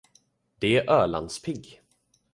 [0.59, 1.81] Det är Ölandsspigg.